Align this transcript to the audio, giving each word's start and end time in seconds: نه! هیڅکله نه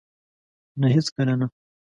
نه! 0.79 0.87
هیڅکله 0.95 1.33
نه 1.39 1.47